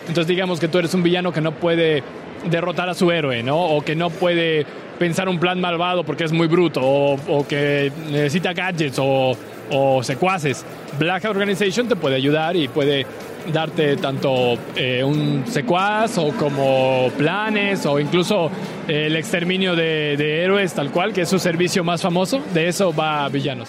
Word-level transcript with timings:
Entonces 0.00 0.26
digamos 0.26 0.60
que 0.60 0.68
tú 0.68 0.78
eres 0.78 0.94
un 0.94 1.02
villano 1.02 1.32
que 1.32 1.40
no 1.40 1.52
puede 1.52 2.02
derrotar 2.50 2.88
a 2.88 2.94
su 2.94 3.10
héroe, 3.10 3.42
¿no? 3.42 3.60
O 3.60 3.82
que 3.82 3.96
no 3.96 4.10
puede 4.10 4.64
pensar 4.98 5.28
un 5.28 5.38
plan 5.38 5.60
malvado 5.60 6.04
porque 6.04 6.24
es 6.24 6.32
muy 6.32 6.46
bruto, 6.46 6.80
o, 6.82 7.46
que 7.46 7.92
necesita 8.10 8.52
gadgets 8.52 8.98
o, 8.98 9.36
secuaces. 10.02 10.64
Black 10.98 11.24
Organization 11.24 11.88
te 11.88 11.96
puede 11.96 12.14
ayudar 12.14 12.56
y 12.56 12.68
puede 12.68 13.04
darte 13.52 13.96
tanto 13.96 14.56
eh, 14.74 15.02
un 15.04 15.44
secuaz 15.46 16.18
o 16.18 16.30
como 16.30 17.10
planes 17.16 17.84
o 17.86 17.98
incluso 17.98 18.50
eh, 18.88 19.06
el 19.06 19.16
exterminio 19.16 19.74
de 19.76 20.44
héroes 20.44 20.72
tal 20.72 20.90
cual, 20.90 21.12
que 21.12 21.22
es 21.22 21.28
su 21.28 21.38
servicio 21.38 21.82
más 21.82 22.00
famoso. 22.00 22.40
De 22.54 22.68
eso 22.68 22.94
va 22.94 23.28
Villanos. 23.28 23.68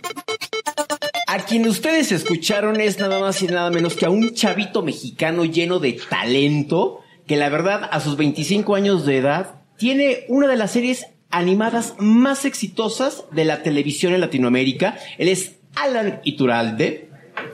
A 1.31 1.45
quien 1.45 1.65
ustedes 1.65 2.11
escucharon 2.11 2.81
es 2.81 2.99
nada 2.99 3.21
más 3.21 3.41
y 3.41 3.47
nada 3.47 3.71
menos 3.71 3.95
que 3.95 4.05
a 4.05 4.09
un 4.09 4.33
chavito 4.33 4.81
mexicano 4.81 5.45
lleno 5.45 5.79
de 5.79 5.93
talento, 5.93 6.99
que 7.25 7.37
la 7.37 7.47
verdad 7.47 7.87
a 7.89 8.01
sus 8.01 8.17
25 8.17 8.75
años 8.75 9.05
de 9.05 9.15
edad 9.15 9.61
tiene 9.77 10.25
una 10.27 10.49
de 10.49 10.57
las 10.57 10.73
series 10.73 11.05
animadas 11.29 11.95
más 11.99 12.43
exitosas 12.43 13.23
de 13.31 13.45
la 13.45 13.63
televisión 13.63 14.13
en 14.13 14.19
Latinoamérica. 14.19 14.97
Él 15.17 15.29
es 15.29 15.55
Alan 15.75 16.19
Ituralde. 16.25 17.07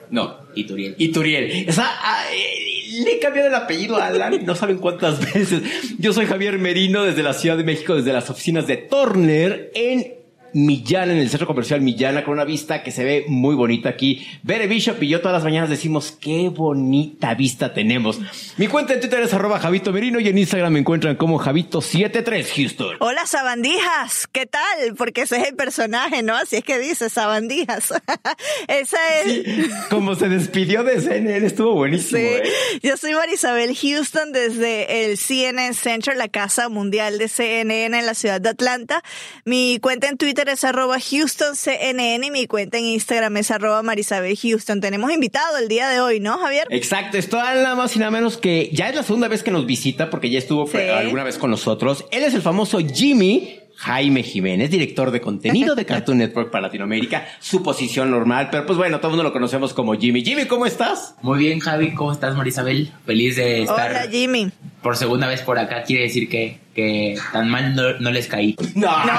No, 0.10 0.38
Ituriel. 0.56 0.96
Ituriel. 0.98 1.70
O 1.70 1.72
sea, 1.72 1.86
ah, 2.02 2.24
eh, 2.34 3.04
le 3.04 3.18
he 3.18 3.20
cambiado 3.20 3.50
el 3.50 3.54
apellido 3.54 3.98
a 3.98 4.08
Alan, 4.08 4.44
no 4.44 4.56
saben 4.56 4.80
cuántas 4.80 5.20
veces. 5.34 5.62
Yo 6.00 6.14
soy 6.14 6.26
Javier 6.26 6.58
Merino 6.58 7.04
desde 7.04 7.22
la 7.22 7.34
Ciudad 7.34 7.56
de 7.56 7.64
México, 7.64 7.94
desde 7.94 8.12
las 8.12 8.28
oficinas 8.32 8.66
de 8.66 8.78
Turner 8.78 9.72
en 9.76 10.18
Millán, 10.54 11.12
en 11.12 11.18
el 11.18 11.30
centro 11.30 11.48
comercial 11.48 11.82
Millana, 11.82 12.24
con 12.24 12.34
una 12.34 12.46
vista 12.46 12.84
que 12.84 12.92
se 12.92 13.04
ve 13.04 13.26
muy 13.28 13.56
bonita 13.56 13.90
aquí. 13.90 14.26
Bere 14.44 14.68
Bishop 14.68 15.02
y 15.04 15.10
yo 15.10 15.22
todas 15.22 15.34
las 15.36 15.44
mañanas 15.44 15.70
decimos, 15.70 16.18
qué 16.20 16.50
bonita 16.50 17.34
vista 17.34 17.74
tenemos. 17.74 18.20
Mi 18.58 18.68
cuenta 18.68 18.94
en 18.94 19.00
Twitter 19.00 19.22
es 19.22 19.34
arroba 19.34 19.60
Javito 19.60 19.92
Merino 19.92 20.20
y 20.20 20.28
en 20.28 20.38
Instagram 20.38 20.74
me 20.74 20.80
encuentran 20.80 21.16
como 21.16 21.40
Javito73 21.40 22.46
Houston. 22.56 22.98
Hola, 23.00 23.26
sabandijas. 23.26 24.28
¿Qué 24.28 24.46
tal? 24.46 24.96
Porque 24.98 25.22
ese 25.22 25.38
es 25.38 25.48
el 25.48 25.56
personaje, 25.56 26.24
¿no? 26.24 26.36
Así 26.36 26.58
es 26.58 26.64
que 26.64 26.80
dice 26.80 27.10
sabandijas. 27.10 27.94
Esa 28.68 28.98
es. 29.22 29.70
Como 29.90 30.16
se 30.16 30.30
despidió 30.30 30.84
de 30.84 31.02
CNN, 31.02 31.46
estuvo 31.46 31.74
buenísimo. 31.74 32.20
Sí, 32.20 32.26
¿eh? 32.26 32.44
yo 32.84 32.98
soy 32.98 33.14
Marisabel 33.14 33.76
Houston 33.76 34.32
desde 34.32 35.06
el 35.06 35.18
CNN 35.18 35.74
Center, 35.74 36.16
la 36.16 36.28
casa 36.28 36.70
mundial 36.70 37.18
de 37.18 37.28
CNN 37.28 37.98
en 37.98 38.06
la 38.06 38.14
ciudad 38.14 38.42
de 38.42 38.50
Atlanta. 38.50 39.04
Mi 39.46 39.80
cuenta 39.82 40.08
en 40.08 40.18
Twitter 40.18 40.47
es 40.50 40.64
arroba 40.64 40.98
HoustonCNN 40.98 42.24
y 42.24 42.32
mi 42.32 42.48
cuenta 42.48 42.78
en 42.78 42.86
Instagram 42.86 43.38
es 43.38 43.52
arroba 43.52 43.82
Marisabel 43.84 44.38
Houston. 44.38 44.82
Tenemos 44.82 45.12
invitado 45.12 45.58
el 45.58 45.68
día 45.68 45.88
de 45.90 46.00
hoy, 46.00 46.20
¿no, 46.20 46.38
Javier? 46.38 46.68
Exacto, 46.70 47.18
esto 47.18 47.38
nada 47.38 47.76
más 47.76 47.96
y 47.96 48.00
nada 48.00 48.12
menos 48.12 48.38
que 48.38 48.70
ya 48.74 48.90
es 48.90 48.96
la 48.96 49.04
segunda 49.04 49.28
vez 49.28 49.44
que 49.44 49.52
nos 49.52 49.66
visita 49.66 50.10
porque 50.10 50.30
ya 50.30 50.40
estuvo 50.40 50.68
Sí. 50.68 50.78
alguna 50.78 51.24
vez 51.24 51.38
con 51.38 51.52
nosotros. 51.52 52.06
Él 52.12 52.24
es 52.24 52.34
el 52.34 52.42
famoso 52.42 52.80
Jimmy 52.80 53.60
Jaime 53.80 54.24
Jiménez, 54.24 54.72
director 54.72 55.12
de 55.12 55.22
contenido 55.22 55.76
de 55.76 55.86
Cartoon 55.86 56.18
Network 56.18 56.50
para 56.50 56.64
Latinoamérica, 56.64 57.28
su 57.40 57.62
posición 57.62 58.10
normal, 58.10 58.48
pero 58.50 58.66
pues 58.66 58.76
bueno, 58.76 58.98
todo 58.98 59.10
el 59.10 59.12
mundo 59.12 59.24
lo 59.24 59.32
conocemos 59.34 59.72
como 59.76 59.94
Jimmy. 59.94 60.24
Jimmy, 60.26 60.46
¿cómo 60.48 60.66
estás? 60.66 61.14
Muy 61.22 61.38
bien, 61.38 61.60
Javi, 61.60 61.94
¿cómo 61.94 62.12
estás, 62.12 62.36
Marisabel? 62.36 62.92
Feliz 63.06 63.36
de 63.36 63.62
estar 63.62 63.92
Hola, 63.92 64.08
Jimmy. 64.10 64.50
por 64.82 64.98
segunda 64.98 65.28
vez 65.28 65.42
por 65.44 65.60
acá. 65.60 65.84
Quiere 65.84 66.06
decir 66.06 66.28
que, 66.28 66.60
que 66.74 67.20
tan 67.32 67.50
mal 67.52 67.76
no, 67.76 68.00
no 68.00 68.10
les 68.10 68.26
caí. 68.26 68.56
No. 68.74 68.88
No. 69.06 69.14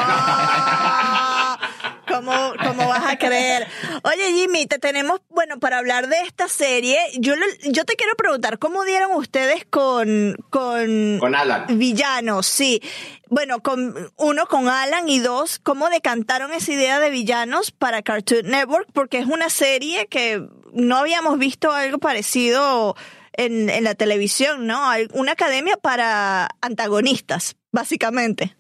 ¿Cómo, 3.17 3.31
¿Cómo 3.31 3.31
vas 3.31 3.45
a 3.45 3.67
creer? 3.67 3.67
Oye, 4.05 4.33
Jimmy, 4.33 4.67
te 4.67 4.79
tenemos, 4.79 5.21
bueno, 5.31 5.59
para 5.59 5.79
hablar 5.79 6.09
de 6.09 6.21
esta 6.23 6.49
serie, 6.49 6.99
yo, 7.19 7.37
lo- 7.37 7.47
yo 7.71 7.85
te 7.85 7.95
quiero 7.95 8.15
preguntar, 8.17 8.59
¿cómo 8.59 8.85
dieron 8.85 9.13
ustedes 9.13 9.65
con, 9.69 10.37
con, 10.51 11.19
Con 11.21 11.35
Alan. 11.35 11.67
villanos? 11.79 12.47
Sí. 12.47 12.83
Bueno, 13.29 13.61
con, 13.63 14.11
uno 14.17 14.47
con 14.47 14.69
Alan 14.69 15.09
y 15.09 15.19
dos, 15.21 15.59
¿cómo 15.59 15.91
decantaron 15.91 16.53
esa 16.53 16.73
idea 16.73 16.99
de 17.01 17.11
villanos 17.11 17.71
para 17.71 18.03
Cartoon 18.03 18.47
Network? 18.47 18.89
Porque 18.93 19.19
es 19.19 19.27
una 19.27 19.51
serie 19.51 20.07
que 20.07 20.43
no 20.73 20.97
habíamos 20.97 21.39
visto 21.39 21.73
algo 21.73 21.99
parecido 21.99 22.97
en, 23.35 23.69
en 23.71 23.85
la 23.85 23.95
televisión, 23.95 24.67
¿no? 24.67 24.81
Una 25.13 25.33
academia 25.33 25.77
para 25.77 26.49
antagonistas, 26.61 27.57
básicamente. 27.71 28.57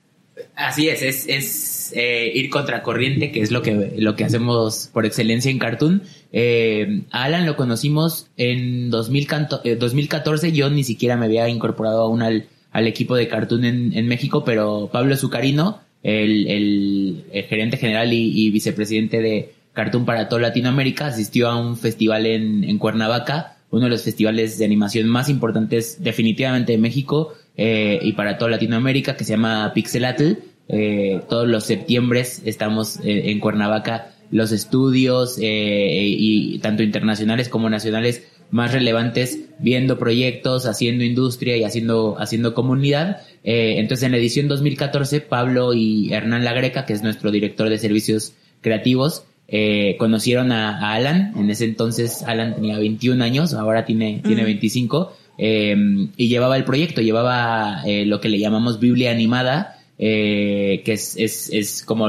Así 0.54 0.88
es, 0.88 1.02
es, 1.02 1.26
es 1.28 1.92
eh, 1.94 2.30
ir 2.34 2.50
contracorriente, 2.50 3.30
que 3.30 3.40
es 3.40 3.50
lo 3.50 3.62
que, 3.62 3.94
lo 3.96 4.16
que 4.16 4.24
hacemos 4.24 4.90
por 4.92 5.06
excelencia 5.06 5.50
en 5.50 5.58
Cartoon. 5.58 6.02
Eh, 6.32 7.02
a 7.10 7.24
Alan 7.24 7.46
lo 7.46 7.56
conocimos 7.56 8.28
en 8.36 8.90
2014, 8.90 9.70
eh, 9.70 9.76
2014, 9.76 10.52
yo 10.52 10.70
ni 10.70 10.84
siquiera 10.84 11.16
me 11.16 11.26
había 11.26 11.48
incorporado 11.48 12.02
aún 12.02 12.22
al, 12.22 12.46
al 12.72 12.86
equipo 12.86 13.16
de 13.16 13.28
Cartoon 13.28 13.64
en, 13.64 14.06
México, 14.08 14.44
pero 14.44 14.90
Pablo 14.92 15.16
Zucarino, 15.16 15.80
el 16.02 17.24
gerente 17.48 17.76
general 17.76 18.12
y, 18.12 18.46
y 18.46 18.50
vicepresidente 18.50 19.20
de 19.20 19.54
Cartoon 19.72 20.04
para 20.04 20.28
toda 20.28 20.42
Latinoamérica, 20.42 21.06
asistió 21.06 21.48
a 21.48 21.56
un 21.56 21.76
festival 21.76 22.26
en, 22.26 22.64
en 22.64 22.78
Cuernavaca, 22.78 23.56
uno 23.70 23.84
de 23.84 23.90
los 23.90 24.02
festivales 24.02 24.58
de 24.58 24.64
animación 24.64 25.08
más 25.08 25.28
importantes 25.28 26.02
definitivamente 26.02 26.72
de 26.72 26.78
México 26.78 27.34
eh, 27.58 27.98
y 28.00 28.14
para 28.14 28.38
toda 28.38 28.52
Latinoamérica, 28.52 29.16
que 29.16 29.24
se 29.24 29.32
llama 29.32 29.72
Pixelatl. 29.74 30.38
Eh, 30.68 31.20
todos 31.28 31.46
los 31.46 31.64
septiembres 31.64 32.40
estamos 32.44 32.98
eh, 33.04 33.30
en 33.30 33.40
Cuernavaca, 33.40 34.12
los 34.30 34.52
estudios 34.52 35.38
eh, 35.40 36.04
y 36.06 36.58
tanto 36.58 36.82
internacionales 36.82 37.48
como 37.48 37.68
nacionales 37.68 38.26
más 38.50 38.72
relevantes 38.72 39.40
viendo 39.58 39.98
proyectos, 39.98 40.66
haciendo 40.66 41.04
industria 41.04 41.56
y 41.56 41.64
haciendo, 41.64 42.16
haciendo 42.18 42.54
comunidad. 42.54 43.22
Eh, 43.44 43.74
entonces 43.78 44.04
en 44.04 44.12
la 44.12 44.18
edición 44.18 44.48
2014, 44.48 45.20
Pablo 45.20 45.74
y 45.74 46.12
Hernán 46.12 46.44
Lagreca, 46.44 46.86
que 46.86 46.92
es 46.92 47.02
nuestro 47.02 47.30
director 47.30 47.68
de 47.68 47.78
servicios 47.78 48.34
creativos, 48.60 49.24
eh, 49.48 49.96
conocieron 49.98 50.52
a, 50.52 50.78
a 50.78 50.94
Alan. 50.94 51.32
En 51.36 51.50
ese 51.50 51.64
entonces 51.64 52.22
Alan 52.22 52.54
tenía 52.54 52.78
21 52.78 53.22
años, 53.22 53.54
ahora 53.54 53.84
tiene, 53.84 54.20
tiene 54.24 54.44
25. 54.44 55.12
Eh, 55.38 55.76
y 56.16 56.28
llevaba 56.28 56.56
el 56.56 56.64
proyecto, 56.64 57.00
llevaba 57.00 57.82
eh, 57.86 58.04
lo 58.04 58.20
que 58.20 58.28
le 58.28 58.38
llamamos 58.38 58.80
Biblia 58.80 59.10
animada, 59.12 59.78
eh, 59.98 60.82
que 60.84 60.92
es, 60.92 61.16
es, 61.16 61.50
es 61.52 61.82
como 61.84 62.08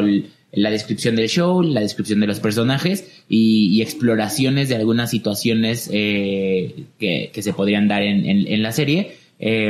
la 0.51 0.71
descripción 0.71 1.15
del 1.15 1.29
show, 1.29 1.61
la 1.61 1.81
descripción 1.81 2.19
de 2.19 2.27
los 2.27 2.39
personajes 2.39 3.23
y, 3.29 3.81
exploraciones 3.81 4.67
de 4.67 4.75
algunas 4.75 5.11
situaciones 5.11 5.89
eh, 5.93 6.85
que, 6.99 7.29
que 7.31 7.41
se 7.43 7.53
podrían 7.53 7.87
dar 7.87 8.01
en, 8.01 8.25
en- 8.25 8.63
la 8.63 8.71
serie. 8.71 9.11
Eh, 9.39 9.69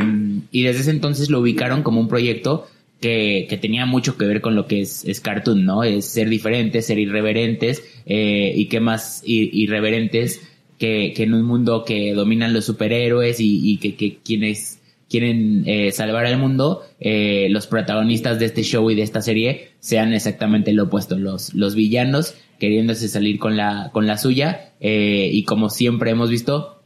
y 0.52 0.64
desde 0.64 0.82
ese 0.82 0.92
entonces 0.92 1.30
lo 1.30 1.42
ubicaron 1.42 1.84
como 1.84 2.00
un 2.00 2.08
proyecto 2.08 2.68
que, 3.02 3.46
que 3.50 3.58
tenía 3.58 3.86
mucho 3.86 4.18
que 4.18 4.26
ver 4.26 4.42
con 4.42 4.56
lo 4.56 4.68
que 4.68 4.82
es, 4.82 5.06
es 5.06 5.20
cartoon, 5.22 5.64
¿no? 5.66 5.84
Es 5.84 6.06
ser 6.06 6.28
diferentes, 6.30 6.86
ser 6.88 6.98
irreverentes 6.98 7.84
eh, 8.06 8.52
y 8.56 8.66
qué 8.68 8.80
más 8.80 9.22
irreverentes 9.26 10.42
que, 10.80 11.14
que 11.16 11.24
en 11.24 11.34
un 11.36 11.44
mundo 11.44 11.84
que 11.86 12.14
dominan 12.14 12.54
los 12.54 12.66
superhéroes 12.66 13.40
y, 13.40 13.72
y 13.72 13.78
que, 13.78 13.96
que 13.96 14.18
quienes 14.24 14.80
quieren 15.10 15.64
eh, 15.66 15.92
salvar 15.92 16.26
al 16.26 16.38
mundo, 16.38 16.84
eh, 17.00 17.48
los 17.50 17.68
protagonistas 17.68 18.40
de 18.40 18.46
este 18.46 18.64
show 18.64 18.90
y 18.90 18.96
de 18.96 19.02
esta 19.02 19.22
serie 19.22 19.72
sean 19.80 20.14
exactamente 20.14 20.72
lo 20.72 20.84
opuesto, 20.84 21.18
los, 21.18 21.54
los 21.54 21.76
villanos 21.76 22.36
queriéndose 22.60 23.08
salir 23.08 23.40
con 23.40 23.58
la, 23.58 23.90
con 23.92 24.06
la 24.06 24.18
suya 24.18 24.74
eh, 24.80 25.30
y 25.32 25.44
como 25.44 25.70
siempre 25.70 26.12
hemos 26.12 26.30
visto, 26.30 26.82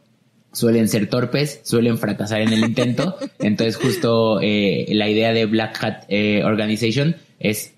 suelen 0.53 0.87
ser 0.87 1.09
torpes, 1.09 1.61
suelen 1.63 1.97
fracasar 1.97 2.41
en 2.41 2.53
el 2.53 2.63
intento. 2.63 3.17
Entonces 3.39 3.75
justo 3.75 4.39
eh, 4.41 4.85
la 4.91 5.09
idea 5.09 5.33
de 5.33 5.45
Black 5.45 5.83
Hat 5.83 6.03
eh, 6.07 6.43
Organization 6.45 7.15
es 7.39 7.72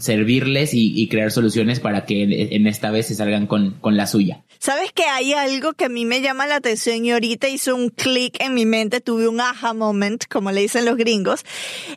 servirles 0.00 0.70
y, 0.72 1.08
crear 1.08 1.30
soluciones 1.30 1.80
para 1.80 2.04
que 2.04 2.22
en, 2.22 2.66
esta 2.66 2.90
vez 2.90 3.06
se 3.06 3.14
salgan 3.14 3.46
con, 3.46 3.72
con 3.80 3.96
la 3.96 4.06
suya. 4.06 4.42
¿Sabes 4.58 4.92
que 4.92 5.04
hay 5.04 5.32
algo 5.32 5.72
que 5.72 5.86
a 5.86 5.88
mí 5.88 6.04
me 6.04 6.20
llama 6.20 6.46
la 6.46 6.56
atención 6.56 7.02
y 7.04 7.12
ahorita 7.12 7.48
hizo 7.48 7.74
un 7.74 7.88
clic 7.88 8.36
en 8.40 8.52
mi 8.52 8.66
mente, 8.66 9.00
tuve 9.00 9.26
un 9.26 9.40
aha 9.40 9.72
moment, 9.72 10.24
como 10.28 10.52
le 10.52 10.60
dicen 10.60 10.84
los 10.84 10.96
gringos? 10.98 11.44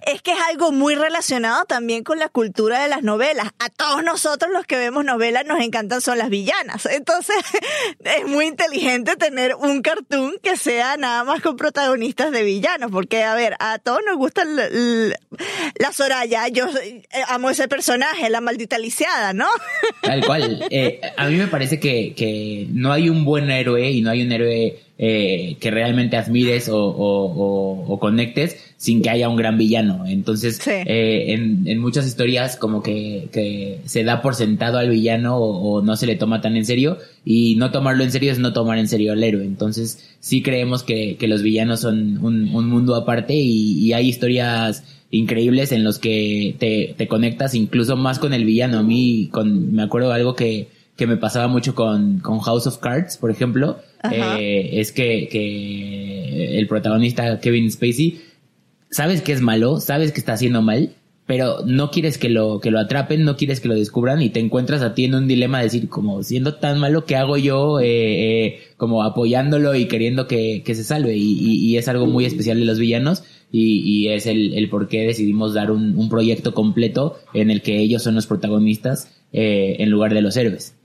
Es 0.07 0.21
que 0.21 0.31
es 0.31 0.37
algo 0.49 0.71
muy 0.71 0.95
relacionado 0.95 1.65
también 1.65 2.05
con 2.05 2.19
la 2.19 2.29
cultura 2.29 2.81
de 2.81 2.87
las 2.87 3.03
novelas. 3.03 3.47
A 3.59 3.69
todos 3.69 4.01
nosotros 4.03 4.49
los 4.53 4.65
que 4.65 4.77
vemos 4.77 5.03
novelas 5.03 5.45
nos 5.45 5.59
encantan 5.59 5.99
son 5.99 6.17
las 6.17 6.29
villanas. 6.29 6.85
Entonces 6.85 7.35
es 7.99 8.27
muy 8.27 8.45
inteligente 8.45 9.17
tener 9.17 9.55
un 9.55 9.81
cartoon 9.81 10.35
que 10.41 10.55
sea 10.55 10.95
nada 10.95 11.25
más 11.25 11.41
con 11.41 11.57
protagonistas 11.57 12.31
de 12.31 12.43
villanos, 12.43 12.91
porque 12.91 13.23
a 13.23 13.35
ver, 13.35 13.55
a 13.59 13.77
todos 13.79 13.99
nos 14.05 14.15
gusta 14.15 14.45
la, 14.45 15.91
Soraya, 15.91 16.47
yo 16.47 16.67
eh, 16.81 17.03
amo 17.27 17.49
ese 17.49 17.67
personaje, 17.67 17.92
la 18.29 18.41
maldita 18.41 18.77
lisiada, 18.77 19.33
¿no? 19.33 19.47
Tal 20.01 20.25
cual. 20.25 20.65
Eh, 20.69 21.01
a 21.17 21.27
mí 21.27 21.35
me 21.35 21.47
parece 21.47 21.79
que, 21.79 22.13
que 22.15 22.67
no 22.71 22.91
hay 22.91 23.09
un 23.09 23.25
buen 23.25 23.49
héroe 23.49 23.91
y 23.91 24.01
no 24.01 24.09
hay 24.09 24.21
un 24.23 24.31
héroe 24.31 24.79
eh, 24.99 25.57
que 25.59 25.71
realmente 25.71 26.17
admires 26.17 26.69
o, 26.71 27.97
conectes 27.99 28.57
sin 28.77 29.01
que 29.01 29.09
haya 29.09 29.27
un 29.27 29.35
gran 29.35 29.57
villano. 29.57 30.05
Entonces, 30.05 30.61
eh, 30.67 31.33
en, 31.33 31.79
muchas 31.79 32.05
historias 32.05 32.57
como 32.57 32.83
que, 32.83 33.81
se 33.85 34.03
da 34.03 34.21
por 34.21 34.35
sentado 34.35 34.77
al 34.77 34.89
villano 34.89 35.37
o, 35.37 35.81
no 35.81 35.95
se 35.95 36.05
le 36.05 36.15
toma 36.15 36.41
tan 36.41 36.55
en 36.55 36.65
serio 36.65 36.99
y 37.25 37.55
no 37.55 37.71
tomarlo 37.71 38.03
en 38.03 38.11
serio 38.11 38.31
es 38.31 38.37
no 38.37 38.53
tomar 38.53 38.77
en 38.77 38.87
serio 38.87 39.13
al 39.13 39.23
héroe. 39.23 39.43
Entonces, 39.43 40.15
sí 40.19 40.43
creemos 40.43 40.83
que, 40.83 41.17
los 41.21 41.41
villanos 41.41 41.81
son 41.81 42.23
un, 42.23 42.51
mundo 42.69 42.95
aparte 42.95 43.33
y, 43.33 43.91
hay 43.93 44.07
historias 44.07 44.83
increíbles 45.13 45.71
en 45.71 45.83
los 45.83 45.99
que 45.99 46.55
te, 46.59 46.95
te 46.97 47.07
conectas 47.07 47.55
incluso 47.55 47.95
más 47.95 48.19
con 48.19 48.33
el 48.33 48.45
villano. 48.45 48.79
A 48.79 48.83
mí, 48.83 49.29
con, 49.31 49.73
me 49.73 49.83
acuerdo 49.83 50.09
de 50.09 50.15
algo 50.15 50.35
que 50.35 50.67
que 50.95 51.07
me 51.07 51.17
pasaba 51.17 51.47
mucho 51.47 51.73
con, 51.73 52.19
con 52.19 52.39
House 52.39 52.67
of 52.67 52.77
Cards, 52.77 53.17
por 53.17 53.31
ejemplo, 53.31 53.79
eh, 54.11 54.69
es 54.73 54.91
que, 54.91 55.27
que 55.29 56.59
el 56.59 56.67
protagonista 56.67 57.39
Kevin 57.39 57.71
Spacey, 57.71 58.21
sabes 58.91 59.21
que 59.21 59.33
es 59.33 59.41
malo, 59.41 59.79
sabes 59.79 60.11
que 60.11 60.19
está 60.19 60.33
haciendo 60.33 60.61
mal, 60.61 60.93
pero 61.25 61.65
no 61.65 61.89
quieres 61.89 62.17
que 62.17 62.29
lo, 62.29 62.59
que 62.59 62.71
lo 62.71 62.79
atrapen, 62.79 63.23
no 63.23 63.37
quieres 63.37 63.59
que 63.59 63.67
lo 63.67 63.75
descubran 63.75 64.21
y 64.21 64.29
te 64.29 64.39
encuentras 64.39 64.81
a 64.81 64.93
ti 64.93 65.05
en 65.05 65.15
un 65.15 65.27
dilema 65.27 65.59
de 65.59 65.65
decir, 65.65 65.89
como 65.89 66.21
siendo 66.23 66.55
tan 66.55 66.79
malo, 66.79 67.05
¿qué 67.05 67.15
hago 67.15 67.37
yo? 67.37 67.79
Eh, 67.79 67.85
eh, 68.45 68.59
como 68.77 69.03
apoyándolo 69.03 69.75
y 69.75 69.87
queriendo 69.87 70.27
que, 70.27 70.63
que 70.65 70.75
se 70.75 70.83
salve. 70.83 71.15
Y, 71.15 71.33
y, 71.39 71.77
es 71.77 71.87
algo 71.87 72.07
muy 72.07 72.25
especial 72.25 72.59
de 72.59 72.65
los 72.65 72.79
villanos 72.79 73.23
y, 73.51 73.79
y 73.79 74.09
es 74.09 74.25
el, 74.25 74.53
el, 74.53 74.69
por 74.69 74.87
qué 74.87 75.01
decidimos 75.07 75.53
dar 75.53 75.71
un, 75.71 75.97
un, 75.97 76.09
proyecto 76.09 76.53
completo 76.53 77.17
en 77.33 77.51
el 77.51 77.61
que 77.61 77.77
ellos 77.77 78.03
son 78.03 78.15
los 78.15 78.27
protagonistas 78.27 79.09
en 79.31 79.89
lugar 79.89 80.13
de 80.13 80.21
los 80.21 80.37
héroes. 80.37 80.75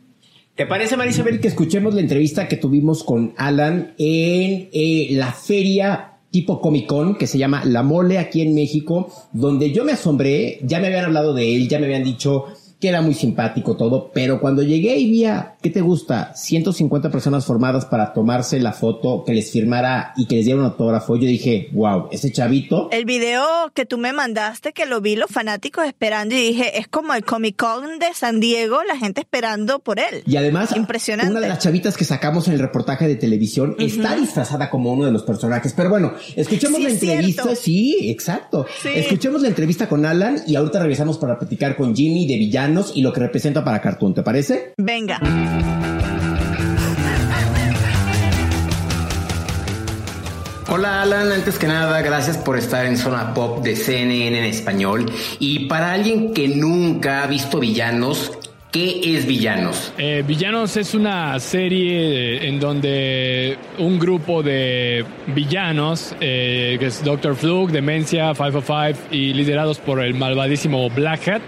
¿Te 0.59 0.67
parece, 0.67 0.97
Marisabel, 0.97 1.39
que 1.39 1.47
escuchemos 1.47 1.95
la 1.95 2.01
entrevista 2.01 2.49
que 2.49 2.57
tuvimos 2.57 3.05
con 3.05 3.33
Alan 3.37 3.95
en 3.97 4.69
eh, 4.73 5.07
la 5.13 5.31
feria 5.31 6.18
tipo 6.31 6.61
Comic 6.61 6.87
Con 6.87 7.17
que 7.17 7.27
se 7.27 7.39
llama 7.39 7.65
La 7.65 7.83
Mole 7.83 8.19
aquí 8.19 8.43
en 8.43 8.55
México, 8.55 9.11
donde 9.33 9.73
yo 9.73 9.85
me 9.85 9.93
asombré, 9.93 10.59
ya 10.63 10.81
me 10.81 10.89
habían 10.89 11.07
hablado 11.07 11.35
de 11.35 11.57
él, 11.57 11.69
ya 11.69 11.79
me 11.79 11.87
habían 11.87 12.05
dicho 12.05 12.45
que 12.81 12.89
era 12.89 13.03
muy 13.03 13.15
simpático 13.15 13.77
todo, 13.77 14.13
pero 14.15 14.41
cuando 14.41 14.63
llegué 14.63 14.97
y 14.99 15.11
vi 15.11 15.25
a, 15.25 15.57
¿qué 15.61 15.71
te 15.71 15.81
gusta? 15.81 16.33
150 16.35 17.11
personas 17.11 17.45
formadas 17.45 17.87
para 17.87 18.13
tomarse 18.13 18.61
la 18.61 18.73
foto, 18.73 19.25
que 19.25 19.35
les 19.35 19.51
firmara 19.51 20.13
y 20.17 20.27
que 20.27 20.37
les 20.37 20.45
diera 20.45 20.61
un 20.61 20.67
autógrafo, 20.67 21.17
yo 21.17 21.27
dije, 21.27 21.69
wow, 21.73 22.09
ese 22.13 22.31
chavito. 22.31 22.89
El 22.93 23.05
video 23.05 23.45
que 23.75 23.85
tú 23.85 23.99
me 23.99 24.13
mandaste, 24.13 24.73
que 24.73 24.87
lo 24.87 25.01
vi 25.01 25.17
los 25.17 25.29
fanáticos 25.29 25.87
esperando 25.87 26.37
y 26.37 26.39
dije, 26.39 26.79
es 26.79 26.87
como 26.87 27.15
el 27.15 27.25
Comic 27.25 27.57
Con 27.57 27.99
de 27.99 28.15
San 28.15 28.39
Diego, 28.39 28.85
la 28.85 28.97
gente 28.97 29.23
esperando 29.23 29.81
por 29.81 29.99
él. 29.99 30.23
Y 30.27 30.37
además, 30.37 30.77
Impresionante. 30.77 31.33
una 31.33 31.41
de 31.41 31.49
las 31.49 31.59
chavitas 31.59 31.97
que 31.97 32.05
sacamos 32.05 32.47
en 32.47 32.55
el 32.55 32.61
reportaje 32.61 33.09
de 33.09 33.17
televisión 33.17 33.75
está 33.81 34.15
disfrazada 34.15 34.71
como 34.71 34.93
uno 34.93 35.05
de 35.05 35.13
los 35.13 35.25
personajes, 35.25 35.73
pero 35.77 35.91
bueno, 35.91 36.13
escuchemos 36.37 36.81
la 36.81 36.91
entrevista, 36.91 37.57
sí, 37.57 38.11
exacto. 38.11 38.67
Escuchemos 38.85 39.43
la 39.43 39.49
entrevista 39.49 39.89
con 39.89 40.07
Alan 40.07 40.43
y 40.47 40.55
ahorita 40.55 40.79
regresamos 40.79 41.19
para 41.19 41.39
platicar 41.41 41.77
con 41.77 41.97
Jimmy 41.97 42.29
de 42.29 42.37
Villano 42.37 42.68
y 42.95 43.03
lo 43.03 43.13
que 43.13 43.21
representa 43.21 43.65
para 43.65 43.81
Cartoon, 43.81 44.15
¿te 44.15 44.23
parece? 44.23 44.75
Venga. 44.77 45.21
Hola 50.71 51.01
Alan, 51.01 51.33
antes 51.33 51.59
que 51.59 51.67
nada, 51.67 52.03
gracias 52.03 52.37
por 52.37 52.59
estar 52.59 52.85
en 52.85 52.99
Zona 52.99 53.33
Pop 53.33 53.65
de 53.65 53.75
CNN 53.75 54.39
en 54.39 54.45
español. 54.45 55.11
Y 55.39 55.67
para 55.67 55.93
alguien 55.93 56.35
que 56.35 56.49
nunca 56.49 57.25
ha 57.25 57.27
visto 57.27 57.59
villanos, 57.59 58.33
¿Qué 58.71 59.17
es 59.17 59.27
Villanos? 59.27 59.95
Eh, 59.97 60.23
Villanos 60.27 60.77
es 60.77 60.93
una 60.93 61.41
serie 61.41 62.47
en 62.47 62.61
donde 62.61 63.57
un 63.79 63.99
grupo 63.99 64.43
de 64.43 65.07
villanos, 65.29 66.15
eh, 66.21 66.77
que 66.79 66.87
es 66.89 67.03
Doctor 67.03 67.35
Fluke, 67.35 67.71
Demencia, 67.73 68.35
505 68.35 69.09
y 69.11 69.33
liderados 69.33 69.79
por 69.79 70.03
el 70.03 70.13
malvadísimo 70.13 70.91
Blackhead, 70.91 71.41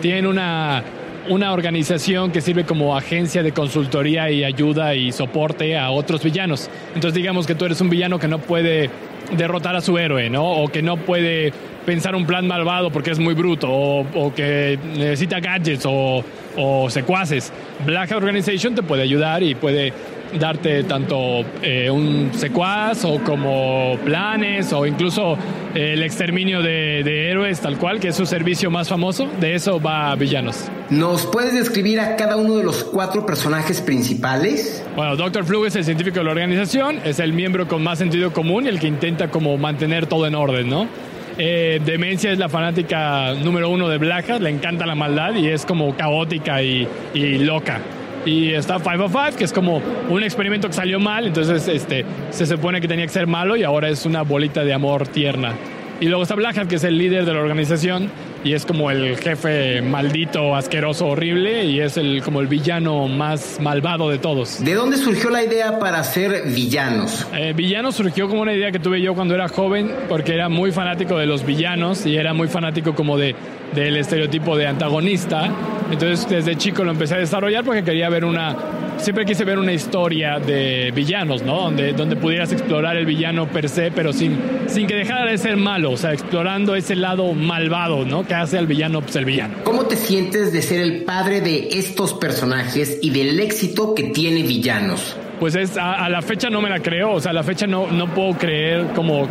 tienen 0.00 0.26
una, 0.26 0.82
una 1.28 1.52
organización 1.52 2.30
que 2.30 2.40
sirve 2.40 2.64
como 2.64 2.96
agencia 2.96 3.42
de 3.42 3.52
consultoría 3.52 4.30
y 4.30 4.44
ayuda 4.44 4.94
y 4.94 5.12
soporte 5.12 5.76
a 5.78 5.90
otros 5.90 6.22
villanos. 6.22 6.68
Entonces 6.94 7.14
digamos 7.14 7.46
que 7.46 7.54
tú 7.54 7.64
eres 7.64 7.80
un 7.80 7.90
villano 7.90 8.18
que 8.18 8.28
no 8.28 8.38
puede 8.38 8.90
derrotar 9.36 9.74
a 9.74 9.80
su 9.80 9.96
héroe, 9.98 10.28
¿no? 10.28 10.44
O 10.44 10.68
que 10.68 10.82
no 10.82 10.96
puede 10.98 11.52
pensar 11.86 12.14
un 12.14 12.26
plan 12.26 12.46
malvado 12.46 12.90
porque 12.90 13.10
es 13.10 13.18
muy 13.18 13.34
bruto, 13.34 13.70
o, 13.70 14.32
que 14.34 14.78
necesita 14.96 15.40
gadgets 15.40 15.84
o, 15.86 16.24
o 16.56 16.90
secuaces. 16.90 17.52
Black 17.86 18.12
Organization 18.12 18.74
te 18.74 18.82
puede 18.82 19.02
ayudar 19.02 19.42
y 19.42 19.54
puede 19.54 19.92
darte 20.38 20.84
tanto 20.84 21.44
eh, 21.62 21.90
un 21.90 22.30
secuaz 22.34 23.04
o 23.04 23.18
como 23.22 23.96
planes 24.04 24.72
o 24.72 24.86
incluso 24.86 25.36
eh, 25.74 25.92
el 25.94 26.02
exterminio 26.02 26.62
de, 26.62 27.30
héroes 27.30 27.60
tal 27.60 27.78
cual, 27.78 28.00
que 28.00 28.08
es 28.08 28.16
su 28.16 28.26
servicio 28.26 28.70
más 28.70 28.88
famoso. 28.88 29.28
De 29.40 29.54
eso 29.54 29.80
va 29.80 30.10
a 30.10 30.14
Villanos. 30.16 30.68
¿Nos 30.90 31.26
puedes 31.26 31.54
describir 31.54 32.00
a 32.00 32.16
cada 32.16 32.36
uno 32.36 32.56
de 32.56 32.64
los 32.64 32.84
cuatro 32.84 33.24
personajes 33.24 33.80
principales? 33.80 34.84
Bueno, 34.96 35.16
Doctor 35.16 35.44
Flu 35.44 35.64
es 35.64 35.76
el 35.76 35.84
científico 35.84 36.18
de 36.18 36.24
la 36.24 36.30
organización, 36.32 37.00
es 37.04 37.18
el 37.18 37.32
miembro 37.32 37.66
con 37.66 37.82
más 37.82 37.98
sentido 37.98 38.32
común, 38.32 38.66
el 38.66 38.78
que 38.78 38.86
intenta 38.86 39.28
como 39.28 39.56
mantener 39.56 40.06
todo 40.06 40.26
en 40.26 40.34
orden, 40.34 40.68
¿no? 40.68 40.88
Eh, 41.36 41.80
Demencia 41.84 42.30
es 42.30 42.38
la 42.38 42.48
fanática 42.48 43.34
número 43.34 43.68
uno 43.68 43.88
de 43.88 43.98
Black 43.98 44.38
le 44.38 44.50
encanta 44.50 44.86
la 44.86 44.94
maldad 44.94 45.34
y 45.34 45.48
es 45.48 45.66
como 45.66 45.96
caótica 45.96 46.62
y, 46.62 46.86
y 47.12 47.38
loca. 47.38 47.80
Y 48.24 48.52
está 48.52 48.78
505, 48.78 49.36
que 49.36 49.44
es 49.44 49.52
como 49.52 49.82
un 50.08 50.22
experimento 50.22 50.68
que 50.68 50.74
salió 50.74 50.98
mal, 50.98 51.26
entonces 51.26 51.68
este, 51.68 52.04
se 52.30 52.46
supone 52.46 52.80
que 52.80 52.88
tenía 52.88 53.06
que 53.06 53.12
ser 53.12 53.26
malo 53.26 53.56
y 53.56 53.64
ahora 53.64 53.88
es 53.88 54.06
una 54.06 54.22
bolita 54.22 54.64
de 54.64 54.72
amor 54.72 55.06
tierna. 55.08 55.54
Y 56.00 56.06
luego 56.06 56.24
está 56.24 56.34
Blackhead, 56.34 56.66
que 56.66 56.76
es 56.76 56.84
el 56.84 56.98
líder 56.98 57.24
de 57.24 57.32
la 57.32 57.40
organización 57.40 58.10
y 58.42 58.52
es 58.52 58.66
como 58.66 58.90
el 58.90 59.16
jefe 59.16 59.80
maldito, 59.80 60.54
asqueroso, 60.54 61.06
horrible 61.06 61.64
y 61.64 61.80
es 61.80 61.96
el 61.96 62.22
como 62.22 62.40
el 62.40 62.46
villano 62.46 63.08
más 63.08 63.58
malvado 63.60 64.10
de 64.10 64.18
todos. 64.18 64.62
¿De 64.62 64.74
dónde 64.74 64.98
surgió 64.98 65.30
la 65.30 65.42
idea 65.42 65.78
para 65.78 66.04
ser 66.04 66.42
villanos? 66.48 67.26
Eh, 67.32 67.54
villanos 67.56 67.94
surgió 67.94 68.28
como 68.28 68.42
una 68.42 68.52
idea 68.52 68.70
que 68.70 68.78
tuve 68.78 69.00
yo 69.00 69.14
cuando 69.14 69.34
era 69.34 69.48
joven 69.48 69.90
porque 70.08 70.34
era 70.34 70.48
muy 70.48 70.72
fanático 70.72 71.16
de 71.16 71.26
los 71.26 71.46
villanos 71.46 72.04
y 72.04 72.16
era 72.16 72.34
muy 72.34 72.48
fanático 72.48 72.94
como 72.94 73.16
de 73.16 73.34
del 73.74 73.96
estereotipo 73.96 74.56
de 74.56 74.66
antagonista. 74.66 75.50
Entonces 75.94 76.28
desde 76.28 76.56
chico 76.56 76.84
lo 76.84 76.90
empecé 76.90 77.14
a 77.14 77.18
desarrollar 77.18 77.64
porque 77.64 77.82
quería 77.82 78.08
ver 78.08 78.24
una 78.24 78.56
siempre 78.98 79.24
quise 79.24 79.44
ver 79.44 79.58
una 79.58 79.72
historia 79.72 80.38
de 80.38 80.90
villanos, 80.94 81.42
¿no? 81.42 81.62
Donde, 81.62 81.92
donde 81.92 82.16
pudieras 82.16 82.52
explorar 82.52 82.96
el 82.96 83.06
villano 83.06 83.46
per 83.46 83.68
se, 83.68 83.90
pero 83.90 84.12
sin, 84.12 84.38
sin 84.66 84.86
que 84.86 84.94
dejara 84.94 85.30
de 85.30 85.38
ser 85.38 85.56
malo, 85.56 85.92
o 85.92 85.96
sea, 85.96 86.12
explorando 86.12 86.74
ese 86.74 86.96
lado 86.96 87.32
malvado, 87.32 88.04
¿no? 88.04 88.24
Que 88.24 88.34
hace 88.34 88.58
al 88.58 88.66
villano, 88.66 89.02
pues 89.02 89.16
el 89.16 89.24
villano. 89.24 89.56
¿Cómo 89.64 89.86
te 89.86 89.96
sientes 89.96 90.52
de 90.52 90.62
ser 90.62 90.80
el 90.80 91.04
padre 91.04 91.40
de 91.40 91.68
estos 91.72 92.14
personajes 92.14 92.98
y 93.02 93.10
del 93.10 93.38
éxito 93.40 93.94
que 93.94 94.04
tiene 94.04 94.42
villanos? 94.42 95.16
Pues 95.38 95.54
es, 95.54 95.76
a, 95.76 96.08
la 96.08 96.22
fecha 96.22 96.48
no 96.48 96.60
me 96.60 96.70
la 96.70 96.80
creo, 96.80 97.12
o 97.12 97.20
sea, 97.20 97.30
a 97.30 97.34
la 97.34 97.42
fecha 97.42 97.66
no, 97.66 97.88
no 97.88 98.12
puedo 98.14 98.38
creer 98.38 98.86
como 98.94 99.28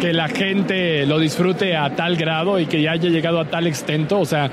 que 0.00 0.12
la 0.12 0.28
gente 0.28 1.04
lo 1.06 1.18
disfrute 1.18 1.76
a 1.76 1.94
tal 1.96 2.16
grado 2.16 2.60
y 2.60 2.66
que 2.66 2.80
ya 2.80 2.92
haya 2.92 3.08
llegado 3.08 3.40
a 3.40 3.46
tal 3.46 3.66
extento, 3.66 4.20
o 4.20 4.24
sea, 4.24 4.50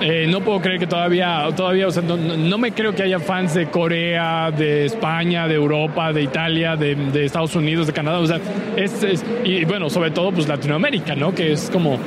eh, 0.00 0.26
no 0.28 0.40
puedo 0.40 0.60
creer 0.60 0.78
que 0.78 0.86
todavía, 0.86 1.46
todavía 1.56 1.88
o 1.88 1.90
sea, 1.90 2.02
no, 2.02 2.58
me 2.58 2.72
creo 2.72 2.94
que 2.94 3.02
haya 3.02 3.20
fans 3.20 3.54
de 3.54 3.66
Corea, 3.66 4.50
de 4.50 4.86
España, 4.86 5.46
de 5.46 5.54
Europa, 5.54 6.12
de 6.12 6.22
Italia, 6.22 6.76
de, 6.76 7.24
Estados 7.24 7.54
Unidos, 7.54 7.86
de 7.86 7.92
Canadá, 7.92 8.18
o 8.18 8.26
sea, 8.26 8.40
es, 8.76 9.24
y 9.44 9.64
bueno, 9.64 9.90
sobre 9.90 10.10
todo 10.10 10.32
pues 10.32 10.48
Latinoamérica, 10.48 11.14
¿no? 11.14 11.34
Que 11.34 11.52
es 11.52 11.68
como, 11.70 11.98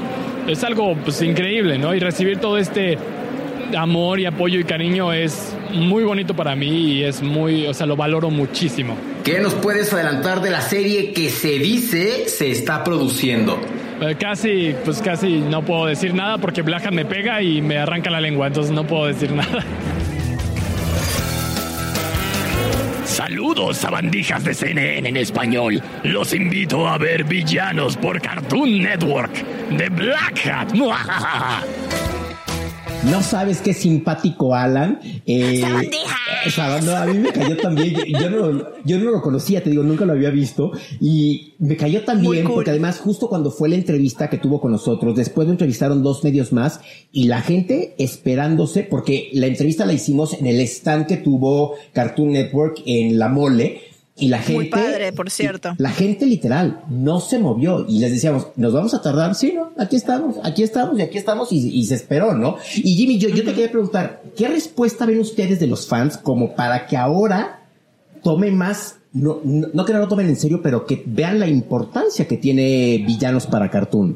es 0.47 0.63
algo 0.63 0.95
pues 0.95 1.21
increíble, 1.21 1.77
¿no? 1.77 1.93
Y 1.93 1.99
recibir 1.99 2.39
todo 2.39 2.57
este 2.57 2.97
amor 3.77 4.19
y 4.19 4.25
apoyo 4.25 4.59
y 4.59 4.63
cariño 4.63 5.13
es 5.13 5.55
muy 5.71 6.03
bonito 6.03 6.35
para 6.35 6.55
mí 6.55 6.93
y 6.93 7.03
es 7.03 7.21
muy, 7.21 7.67
o 7.67 7.73
sea, 7.73 7.85
lo 7.85 7.95
valoro 7.95 8.29
muchísimo. 8.29 8.95
¿Qué 9.23 9.39
nos 9.39 9.53
puedes 9.53 9.93
adelantar 9.93 10.41
de 10.41 10.49
la 10.49 10.61
serie 10.61 11.13
que 11.13 11.29
se 11.29 11.59
dice 11.59 12.27
se 12.27 12.51
está 12.51 12.83
produciendo? 12.83 13.59
Eh, 14.05 14.15
casi, 14.19 14.75
pues 14.83 15.01
casi 15.01 15.39
no 15.39 15.63
puedo 15.63 15.85
decir 15.85 16.13
nada 16.13 16.37
porque 16.37 16.61
Blaja 16.61 16.91
me 16.91 17.05
pega 17.05 17.41
y 17.41 17.61
me 17.61 17.77
arranca 17.77 18.09
la 18.09 18.19
lengua, 18.19 18.47
entonces 18.47 18.73
no 18.73 18.85
puedo 18.85 19.05
decir 19.05 19.31
nada. 19.31 19.63
Saludos 23.05 23.85
a 23.85 23.91
bandijas 23.91 24.43
de 24.43 24.53
CNN 24.53 25.07
en 25.07 25.15
español. 25.17 25.81
Los 26.03 26.33
invito 26.33 26.85
a 26.85 26.97
ver 26.97 27.23
Villanos 27.23 27.95
por 27.95 28.19
Cartoon 28.19 28.81
Network 28.81 29.31
de 29.69 29.87
Black 29.87 30.47
Hat. 30.47 30.73
No 33.09 33.21
sabes 33.21 33.61
qué 33.61 33.73
simpático 33.73 34.55
Alan. 34.55 34.99
Eh, 35.25 35.61
no, 36.85 36.95
a 36.95 37.05
mí 37.05 37.17
me 37.17 37.31
cayó 37.31 37.57
también. 37.57 37.95
Yo, 38.07 38.29
no, 38.29 38.63
yo 38.85 38.99
no 38.99 39.11
lo 39.11 39.21
conocía, 39.21 39.61
te 39.61 39.69
digo, 39.69 39.83
nunca 39.83 40.05
lo 40.05 40.13
había 40.13 40.29
visto. 40.29 40.71
Y 41.01 41.53
me 41.59 41.75
cayó 41.75 42.03
también 42.03 42.47
porque 42.47 42.69
además 42.69 42.99
justo 42.99 43.27
cuando 43.27 43.51
fue 43.51 43.69
la 43.69 43.75
entrevista 43.75 44.29
que 44.29 44.37
tuvo 44.37 44.61
con 44.61 44.71
nosotros, 44.71 45.15
después 45.15 45.47
lo 45.47 45.53
entrevistaron 45.53 46.01
dos 46.01 46.23
medios 46.23 46.53
más 46.53 46.79
y 47.11 47.25
la 47.25 47.41
gente 47.41 47.95
esperándose, 47.97 48.83
porque 48.83 49.29
la 49.33 49.47
entrevista 49.47 49.85
la 49.85 49.93
hicimos 49.93 50.33
en 50.33 50.47
el 50.47 50.59
stand 50.61 51.07
que 51.07 51.17
tuvo 51.17 51.75
Cartoon 51.93 52.31
Network 52.31 52.81
en 52.85 53.19
La 53.19 53.27
Mole 53.27 53.92
y 54.15 54.27
la 54.27 54.39
gente. 54.39 54.53
Muy 54.53 54.69
padre, 54.69 55.11
por 55.11 55.29
cierto. 55.29 55.73
La 55.77 55.89
gente 55.89 56.25
literal 56.25 56.81
no 56.89 57.19
se 57.19 57.39
movió 57.39 57.85
y 57.87 57.99
les 57.99 58.11
decíamos, 58.11 58.47
nos 58.55 58.73
vamos 58.73 58.93
a 58.93 59.01
tardar. 59.01 59.33
Sí, 59.35 59.53
no, 59.53 59.71
aquí 59.77 59.95
estamos, 59.95 60.35
aquí 60.43 60.63
estamos 60.63 60.99
y 60.99 61.01
aquí 61.01 61.17
estamos 61.17 61.51
y, 61.51 61.83
se 61.85 61.95
esperó, 61.95 62.33
¿no? 62.33 62.57
Y 62.75 62.95
Jimmy, 62.95 63.17
yo, 63.17 63.29
yo 63.29 63.43
te 63.43 63.53
quería 63.53 63.71
preguntar, 63.71 64.21
¿qué 64.35 64.47
respuesta 64.47 65.05
ven 65.05 65.19
ustedes 65.19 65.59
de 65.59 65.67
los 65.67 65.87
fans 65.87 66.17
como 66.17 66.55
para 66.55 66.85
que 66.85 66.95
ahora 66.95 67.61
tome 68.21 68.51
más, 68.51 68.97
no, 69.13 69.41
no, 69.43 69.85
que 69.85 69.93
no 69.93 69.99
lo 69.99 70.07
tomen 70.07 70.27
en 70.27 70.35
serio, 70.35 70.61
pero 70.61 70.85
que 70.85 71.01
vean 71.05 71.39
la 71.39 71.47
importancia 71.47 72.27
que 72.27 72.37
tiene 72.37 73.03
Villanos 73.05 73.47
para 73.47 73.69
Cartoon? 73.69 74.15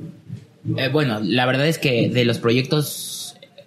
Eh, 0.77 0.89
bueno, 0.91 1.19
la 1.21 1.45
verdad 1.45 1.67
es 1.67 1.77
que 1.79 2.09
de 2.09 2.25
los 2.25 2.39
proyectos 2.39 3.16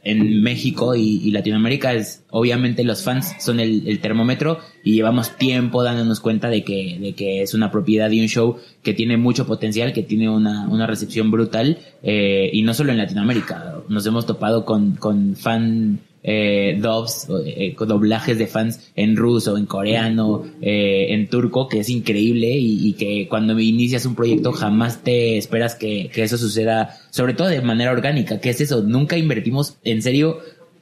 en 0.03 0.43
México 0.43 0.95
y, 0.95 1.31
Latinoamérica 1.31 1.93
es 1.93 2.25
obviamente 2.31 2.85
los 2.85 3.03
fans 3.03 3.35
son 3.39 3.61
el, 3.61 4.01
termómetro 4.01 4.59
y 4.83 4.95
llevamos 4.95 5.37
tiempo 5.37 5.83
dándonos 5.83 6.21
cuenta 6.21 6.49
de 6.49 6.65
que, 6.65 6.99
de 7.01 7.13
que 7.13 7.43
es 7.43 7.55
una 7.55 7.71
propiedad 7.71 8.09
de 8.09 8.21
un 8.21 8.29
show 8.29 8.57
que 8.83 8.95
tiene 8.95 9.17
mucho 9.17 9.47
potencial, 9.47 9.93
que 9.93 10.03
tiene 10.03 10.31
una, 10.31 10.69
una 10.69 10.87
recepción 10.87 11.31
brutal 11.31 11.79
eh, 12.03 12.51
y 12.53 12.63
no 12.63 12.75
solo 12.75 12.93
en 12.93 12.99
Latinoamérica. 12.99 13.77
Nos 13.89 14.07
hemos 14.07 14.27
topado 14.27 14.65
con, 14.65 14.97
con 14.97 15.37
fan 15.37 16.01
eh, 16.23 16.79
dubs, 16.81 17.29
eh, 17.47 17.75
doblajes 17.79 18.39
de 18.39 18.47
fans 18.47 18.91
en 18.97 19.17
ruso, 19.17 19.57
en 19.57 19.67
coreano, 19.67 20.45
eh, 20.61 21.07
en 21.11 21.29
turco, 21.29 21.69
que 21.69 21.81
es 21.81 21.89
increíble 21.89 22.49
y, 22.53 22.93
que 22.95 23.29
cuando 23.29 23.59
inicias 23.59 24.05
un 24.05 24.15
proyecto 24.15 24.53
jamás 24.53 25.03
te 25.03 25.39
esperas 25.39 25.75
que, 25.75 26.11
que, 26.13 26.23
eso 26.23 26.37
suceda, 26.37 26.99
sobre 27.11 27.35
todo 27.35 27.49
de 27.49 27.63
manera 27.63 27.93
orgánica, 27.93 28.41
que 28.41 28.51
es 28.51 28.61
eso, 28.61 28.83
nunca 28.83 29.17
invertimos 29.17 29.77
en 29.85 30.03
serio 30.03 30.41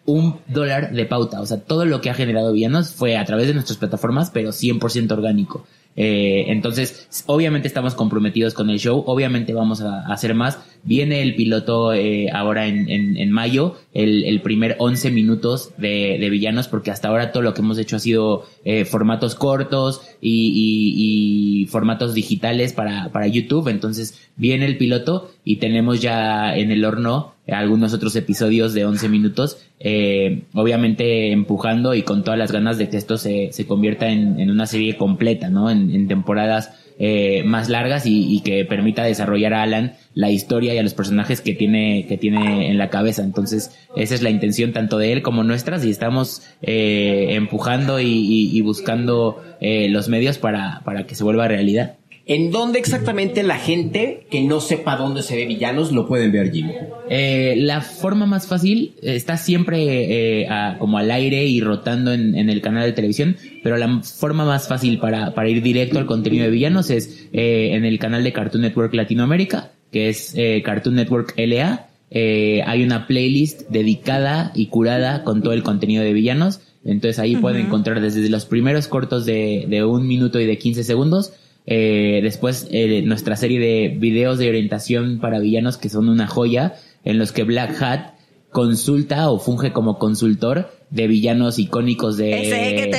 un 0.08 0.36
dólar 0.48 0.92
de 0.92 1.04
pauta, 1.04 1.40
o 1.40 1.46
sea, 1.46 1.60
todo 1.60 1.84
lo 1.84 2.00
que 2.00 2.08
ha 2.08 2.14
generado 2.14 2.52
Villanos 2.52 2.94
fue 2.94 3.16
a 3.18 3.24
través 3.26 3.46
de 3.46 3.52
nuestras 3.52 3.76
plataformas, 3.76 4.30
pero 4.30 4.50
100% 4.50 5.12
orgánico. 5.12 5.66
Eh, 6.00 6.44
entonces, 6.52 7.24
obviamente 7.26 7.66
estamos 7.66 7.96
comprometidos 7.96 8.54
con 8.54 8.70
el 8.70 8.78
show, 8.78 9.02
obviamente 9.06 9.52
vamos 9.52 9.80
a, 9.80 10.06
hacer 10.06 10.32
más. 10.32 10.60
Viene 10.84 11.22
el 11.22 11.34
piloto 11.34 11.92
eh, 11.92 12.30
ahora 12.32 12.66
en, 12.66 12.88
en, 12.88 13.30
mayo, 13.30 13.76
el, 13.92 14.24
el, 14.24 14.40
primer 14.40 14.76
11 14.78 15.10
minutos 15.10 15.72
de, 15.76 16.16
de, 16.18 16.30
villanos, 16.30 16.68
porque 16.68 16.90
hasta 16.90 17.08
ahora 17.08 17.32
todo 17.32 17.42
lo 17.42 17.54
que 17.54 17.60
hemos 17.60 17.78
hecho 17.78 17.96
ha 17.96 18.00
sido 18.00 18.44
eh, 18.64 18.84
formatos 18.84 19.34
cortos 19.34 20.02
y, 20.20 20.30
y, 20.30 21.62
y, 21.62 21.66
formatos 21.66 22.14
digitales 22.14 22.72
para, 22.72 23.10
para 23.12 23.26
YouTube. 23.26 23.68
Entonces, 23.68 24.28
viene 24.36 24.66
el 24.66 24.78
piloto 24.78 25.30
y 25.44 25.56
tenemos 25.56 26.00
ya 26.00 26.56
en 26.56 26.70
el 26.70 26.84
horno 26.84 27.34
algunos 27.46 27.94
otros 27.94 28.14
episodios 28.16 28.74
de 28.74 28.84
11 28.84 29.08
minutos, 29.08 29.58
eh, 29.80 30.42
obviamente 30.54 31.32
empujando 31.32 31.94
y 31.94 32.02
con 32.02 32.22
todas 32.22 32.38
las 32.38 32.52
ganas 32.52 32.78
de 32.78 32.88
que 32.88 32.96
esto 32.96 33.16
se, 33.16 33.52
se 33.52 33.66
convierta 33.66 34.08
en, 34.08 34.38
en 34.38 34.50
una 34.50 34.66
serie 34.66 34.96
completa, 34.96 35.48
¿no? 35.48 35.70
En, 35.70 35.90
en 35.94 36.08
temporadas 36.08 36.72
eh, 36.98 37.42
más 37.44 37.68
largas 37.68 38.06
y, 38.06 38.34
y, 38.34 38.40
que 38.40 38.64
permita 38.64 39.04
desarrollar 39.04 39.54
a 39.54 39.62
Alan 39.62 39.94
la 40.14 40.30
historia 40.30 40.74
y 40.74 40.78
a 40.78 40.82
los 40.82 40.94
personajes 40.94 41.40
que 41.40 41.54
tiene, 41.54 42.06
que 42.08 42.18
tiene 42.18 42.70
en 42.70 42.76
la 42.76 42.90
cabeza. 42.90 43.22
Entonces, 43.22 43.70
esa 43.96 44.14
es 44.14 44.22
la 44.22 44.30
intención 44.30 44.72
tanto 44.72 44.98
de 44.98 45.12
él 45.12 45.22
como 45.22 45.44
nuestras 45.44 45.84
y 45.84 45.90
estamos 45.90 46.42
eh, 46.60 47.28
empujando 47.30 48.00
y, 48.00 48.06
y, 48.06 48.56
y 48.56 48.60
buscando 48.62 49.42
eh, 49.60 49.88
los 49.88 50.08
medios 50.08 50.38
para, 50.38 50.82
para 50.84 51.06
que 51.06 51.14
se 51.14 51.24
vuelva 51.24 51.46
realidad. 51.46 51.96
¿En 52.28 52.50
dónde 52.50 52.78
exactamente 52.78 53.42
la 53.42 53.56
gente 53.56 54.26
que 54.30 54.42
no 54.42 54.60
sepa 54.60 54.96
dónde 54.96 55.22
se 55.22 55.34
ve 55.34 55.46
villanos 55.46 55.92
lo 55.92 56.06
pueden 56.06 56.30
ver, 56.30 56.52
Jimmy? 56.52 56.72
Eh, 57.08 57.54
la 57.56 57.80
forma 57.80 58.26
más 58.26 58.46
fácil 58.46 58.96
está 59.00 59.38
siempre 59.38 60.42
eh, 60.42 60.48
como 60.78 60.98
al 60.98 61.10
aire 61.10 61.46
y 61.46 61.62
rotando 61.62 62.12
en, 62.12 62.36
el 62.36 62.60
canal 62.60 62.84
de 62.84 62.92
televisión, 62.92 63.38
pero 63.62 63.78
la 63.78 64.02
forma 64.02 64.44
más 64.44 64.68
fácil 64.68 64.98
para, 64.98 65.32
para 65.32 65.48
ir 65.48 65.62
directo 65.62 65.98
al 65.98 66.04
contenido 66.04 66.44
de 66.44 66.50
villanos 66.50 66.90
es 66.90 67.28
eh, 67.32 67.70
en 67.72 67.86
el 67.86 67.98
canal 67.98 68.22
de 68.22 68.34
Cartoon 68.34 68.60
Network 68.60 68.92
Latinoamérica, 68.92 69.70
que 69.90 70.10
es 70.10 70.36
Cartoon 70.64 70.96
Network 70.96 71.32
LA. 71.38 71.86
hay 72.12 72.84
una 72.84 73.06
playlist 73.06 73.70
dedicada 73.70 74.52
y 74.54 74.66
curada 74.66 75.24
con 75.24 75.42
todo 75.42 75.54
el 75.54 75.62
contenido 75.62 76.04
de 76.04 76.12
villanos. 76.12 76.60
Entonces 76.84 77.18
ahí 77.18 77.36
pueden 77.36 77.66
encontrar 77.66 78.02
desde 78.02 78.28
los 78.28 78.44
primeros 78.44 78.86
cortos 78.86 79.24
de, 79.24 79.64
de 79.66 79.82
un 79.82 80.06
minuto 80.06 80.38
y 80.40 80.44
de 80.44 80.58
15 80.58 80.84
segundos 80.84 81.32
eh, 81.70 82.20
después 82.22 82.66
eh, 82.70 83.02
nuestra 83.02 83.36
serie 83.36 83.60
de 83.60 83.94
videos 83.94 84.38
de 84.38 84.48
orientación 84.48 85.18
para 85.20 85.38
villanos 85.38 85.76
que 85.76 85.90
son 85.90 86.08
una 86.08 86.26
joya, 86.26 86.76
en 87.04 87.18
los 87.18 87.30
que 87.30 87.44
Black 87.44 87.82
Hat 87.82 88.14
consulta 88.50 89.30
o 89.30 89.38
funge 89.38 89.74
como 89.74 89.98
consultor 89.98 90.70
de 90.88 91.06
villanos 91.06 91.58
icónicos 91.58 92.16
de, 92.16 92.90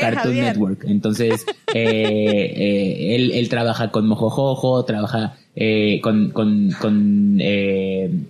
Cartoon 0.00 0.36
Network. 0.36 0.84
Entonces, 0.86 1.44
eh, 1.74 3.16
él, 3.16 3.32
él, 3.32 3.48
trabaja 3.48 3.90
con 3.90 4.06
Mojojojo, 4.06 4.84
trabaja 4.84 5.34
con, 6.00 6.30
con, 6.30 6.70
con 6.80 7.38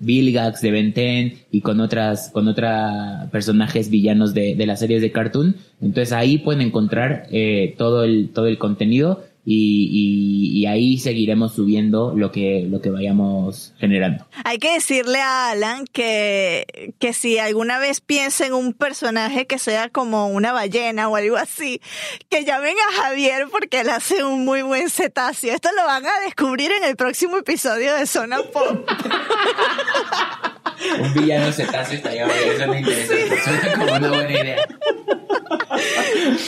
Vilgax 0.00 0.62
de 0.62 0.70
Benten 0.70 1.34
y 1.50 1.61
con 1.61 1.80
otras, 1.80 2.30
con 2.30 2.49
otras 2.49 3.30
personajes 3.30 3.90
villanos 3.90 4.32
de, 4.32 4.54
de 4.54 4.66
las 4.66 4.80
series 4.80 5.02
de 5.02 5.12
Cartoon. 5.12 5.56
Entonces 5.82 6.14
ahí 6.14 6.38
pueden 6.38 6.62
encontrar 6.62 7.28
todo 7.76 8.04
el, 8.04 8.30
todo 8.30 8.46
el 8.46 8.56
contenido 8.56 9.22
y, 9.44 10.52
y, 10.54 10.66
ahí 10.66 10.99
seguiremos 10.99 11.54
subiendo 11.54 12.14
lo 12.14 12.30
que, 12.30 12.64
lo 12.70 12.80
que 12.80 12.90
vayamos 12.90 13.75
generando. 13.78 14.25
Hay 14.44 14.58
que 14.58 14.75
decirle 14.75 15.20
a 15.20 15.50
Alan 15.50 15.84
que, 15.92 16.94
que 17.00 17.12
si 17.12 17.38
alguna 17.38 17.80
vez 17.80 18.00
piensa 18.00 18.46
en 18.46 18.52
un 18.52 18.72
personaje 18.72 19.49
que 19.49 19.58
sea 19.58 19.88
como 19.88 20.28
una 20.28 20.52
ballena 20.52 21.08
o 21.08 21.16
algo 21.16 21.37
así, 21.37 21.80
que 22.28 22.44
llamen 22.44 22.76
a 22.88 23.02
Javier 23.02 23.49
porque 23.50 23.80
él 23.80 23.90
hace 23.90 24.22
un 24.22 24.44
muy 24.44 24.62
buen 24.62 24.88
cetáceo. 24.88 25.52
Esto 25.52 25.70
lo 25.76 25.84
van 25.87 26.06
a 26.06 26.20
descubrir 26.25 26.70
en 26.70 26.84
el 26.84 26.94
próximo 26.94 27.37
episodio 27.37 27.94
de 27.96 28.06
Zona 28.06 28.38
Pop. 28.42 28.88
un 31.00 31.14
villano 31.14 31.52
cetáceo 31.52 31.96
estaría 31.96 32.26
eso 32.26 32.66
me 32.68 32.80
interesa. 32.80 33.14
Suena 33.44 33.72
como 33.72 33.96
una 33.96 34.08
buena 34.08 34.30
idea. 34.30 34.68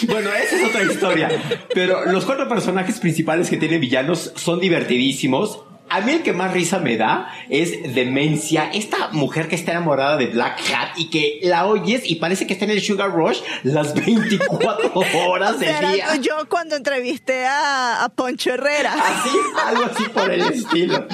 bueno, 0.09 0.31
esa 0.33 0.57
es 0.57 0.65
otra 0.69 0.83
historia. 0.83 1.29
Pero 1.75 2.07
los 2.07 2.25
cuatro 2.25 2.49
personajes 2.49 2.99
principales 3.01 3.51
que 3.51 3.57
tienen 3.57 3.81
villanos 3.81 4.33
son 4.37 4.61
divertidísimos. 4.61 5.61
A 5.91 6.01
mí 6.01 6.13
el 6.13 6.23
que 6.23 6.33
más 6.33 6.53
risa 6.53 6.79
me 6.79 6.97
da 6.97 7.31
es 7.51 7.95
Demencia, 7.95 8.71
esta 8.73 9.09
mujer 9.13 9.49
que 9.49 9.55
está 9.55 9.73
enamorada 9.73 10.17
de 10.17 10.27
Black 10.27 10.61
Hat 10.71 10.99
y 10.99 11.11
que 11.11 11.41
la 11.43 11.67
oyes 11.67 12.03
y 12.05 12.17
parece 12.17 12.47
que 12.47 12.55
está 12.55 12.65
en 12.65 12.73
el 12.73 12.81
Sugar 12.81 13.13
Rush 13.13 13.41
las 13.63 13.95
24 13.95 14.93
horas 15.29 15.61
del 15.61 15.93
día. 15.93 16.17
Yo 16.17 16.49
cuando 16.49 16.75
entrevisté 16.75 17.45
a, 17.47 18.11
Poncho 18.17 18.55
Herrera. 18.55 18.95
Así, 18.95 19.37
algo 19.67 19.85
así 19.85 20.05
por 20.09 20.33
el 20.33 20.41
estilo. 20.41 21.07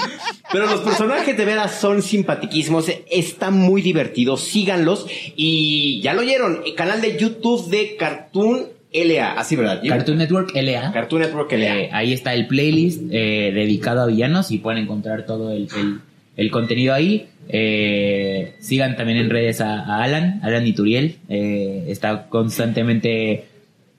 Pero 0.53 0.67
los 0.67 0.81
personajes 0.81 1.37
de 1.37 1.45
veras 1.45 1.81
son 1.81 2.03
simpatiquísimos, 2.03 2.87
están 3.11 3.57
muy 3.57 3.83
divertidos, 3.83 4.43
síganlos 4.43 5.07
y 5.37 6.01
ya 6.03 6.15
lo 6.15 6.23
oyeron, 6.23 6.63
el 6.67 6.75
canal 6.75 7.01
de 7.01 7.17
YouTube 7.17 7.71
de 7.71 7.97
Cartoon 7.97 8.67
LA, 8.93 9.33
así 9.33 9.55
verdad. 9.55 9.81
Cartoon 9.87 10.19
Network 10.19 10.51
LA. 10.55 10.93
Cartoon 10.93 11.23
Network 11.23 11.53
LA. 11.53 11.81
Eh, 11.81 11.91
ahí 11.93 12.13
está 12.13 12.35
el 12.35 12.49
playlist 12.49 13.03
eh, 13.11 13.53
dedicado 13.55 14.03
a 14.03 14.07
villanos 14.07 14.51
y 14.51 14.59
pueden 14.59 14.83
encontrar 14.83 15.27
todo 15.27 15.53
el, 15.53 15.69
el, 16.37 16.51
contenido 16.51 16.93
ahí. 16.93 17.29
Eh, 17.49 18.55
sigan 18.59 18.97
también 18.97 19.19
en 19.19 19.31
redes 19.31 19.61
a, 19.61 20.03
Alan, 20.03 20.41
Alan 20.43 20.67
Ituriel. 20.67 21.19
está 21.29 22.27
constantemente 22.29 23.45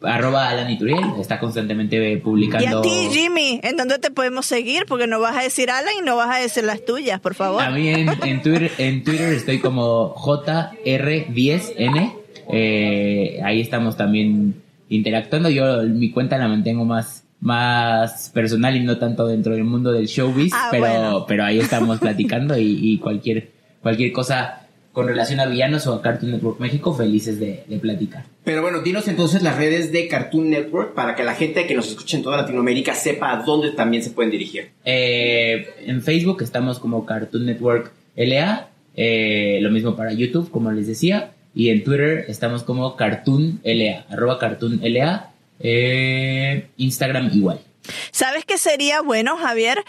arroba 0.01 0.49
Alan 0.49 0.69
Ituriel, 0.71 0.99
está 1.19 1.39
constantemente 1.39 2.17
publicando. 2.17 2.65
Y 2.65 2.67
a 2.67 2.81
ti, 2.81 3.09
Jimmy, 3.11 3.59
¿en 3.63 3.77
dónde 3.77 3.99
te 3.99 4.09
podemos 4.11 4.45
seguir? 4.45 4.85
Porque 4.87 5.05
no 5.07 5.19
vas 5.19 5.37
a 5.37 5.41
decir 5.43 5.69
Alan 5.69 5.93
y 5.99 6.03
no 6.03 6.15
vas 6.15 6.35
a 6.35 6.39
decir 6.39 6.63
las 6.63 6.83
tuyas, 6.85 7.19
por 7.19 7.35
favor. 7.35 7.61
A 7.63 7.69
mí 7.69 7.87
en, 7.89 8.41
Twitter, 8.41 8.71
en 8.77 9.03
Twitter 9.03 9.33
estoy 9.33 9.59
como 9.59 10.15
JR10N 10.15 12.13
Eh, 12.53 13.39
ahí 13.43 13.61
estamos 13.61 13.95
también 13.95 14.61
interactuando. 14.89 15.49
Yo 15.49 15.83
mi 15.83 16.11
cuenta 16.11 16.37
la 16.37 16.47
mantengo 16.47 16.83
más 16.85 17.23
más 17.39 18.29
personal 18.35 18.75
y 18.75 18.81
no 18.81 18.99
tanto 18.99 19.25
dentro 19.25 19.53
del 19.53 19.63
mundo 19.63 19.91
del 19.91 20.05
showbiz, 20.05 20.53
Ah, 20.53 20.67
pero 20.69 20.85
bueno. 20.85 21.25
pero 21.27 21.43
ahí 21.43 21.57
estamos 21.59 21.97
platicando 21.99 22.55
y, 22.55 22.77
y 22.79 22.99
cualquier 22.99 23.49
cualquier 23.81 24.11
cosa 24.11 24.67
con 24.91 25.07
relación 25.07 25.39
a 25.39 25.45
villanos 25.45 25.87
o 25.87 25.93
a 25.93 26.01
Cartoon 26.01 26.31
Network 26.31 26.59
México 26.59 26.93
felices 26.93 27.39
de, 27.39 27.63
de 27.67 27.77
platicar. 27.77 28.25
Pero 28.43 28.61
bueno, 28.61 28.81
dinos 28.81 29.07
entonces 29.07 29.41
las 29.41 29.57
redes 29.57 29.91
de 29.91 30.07
Cartoon 30.07 30.49
Network 30.49 30.93
para 30.93 31.15
que 31.15 31.23
la 31.23 31.35
gente 31.35 31.67
que 31.67 31.75
nos 31.75 31.87
escuche 31.89 32.17
en 32.17 32.23
toda 32.23 32.37
Latinoamérica 32.37 32.95
sepa 32.95 33.31
a 33.31 33.43
dónde 33.43 33.71
también 33.71 34.03
se 34.03 34.09
pueden 34.11 34.31
dirigir. 34.31 34.71
Eh, 34.83 35.67
en 35.85 36.01
Facebook 36.01 36.41
estamos 36.41 36.79
como 36.79 37.05
Cartoon 37.05 37.45
Network 37.45 37.91
LA, 38.15 38.69
eh, 38.95 39.59
lo 39.61 39.69
mismo 39.69 39.95
para 39.95 40.11
YouTube, 40.13 40.49
como 40.51 40.71
les 40.71 40.87
decía, 40.87 41.31
y 41.53 41.69
en 41.69 41.83
Twitter 41.83 42.25
estamos 42.27 42.63
como 42.63 42.95
Cartoon 42.95 43.61
LA, 43.63 44.05
arroba 44.09 44.39
Cartoon 44.39 44.79
LA, 44.83 45.31
eh, 45.59 46.67
Instagram 46.77 47.29
igual. 47.33 47.59
¿Sabes 48.11 48.45
qué 48.45 48.57
sería 48.57 49.01
bueno, 49.01 49.37
Javier? 49.37 49.83